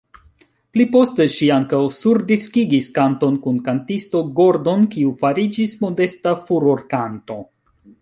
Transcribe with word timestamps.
Pliposte 0.77 1.27
ŝi 1.33 1.49
ankaŭ 1.55 1.81
surdiskigis 1.97 2.89
kanton 2.97 3.37
kun 3.45 3.61
kantisto 3.69 4.25
Gordon 4.43 4.91
kiu 4.97 5.15
fariĝis 5.23 5.81
modesta 5.87 6.39
furorkanto. 6.49 7.43